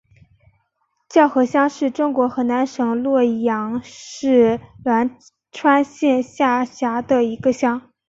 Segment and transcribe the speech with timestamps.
[1.09, 5.15] 叫河乡是中国河南省洛阳市栾
[5.51, 7.91] 川县下辖的一个乡。